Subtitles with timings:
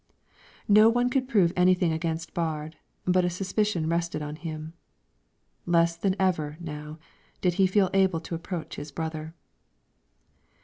[0.67, 2.73] No one could prove anything against Baard,
[3.05, 4.73] but suspicion rested on him.
[5.67, 6.97] Less than ever, now,
[7.39, 9.35] did he feel able to approach his brother.